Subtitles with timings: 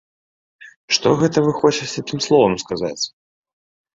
[0.97, 3.03] Што гэта вы хочаце тым словам сказаць?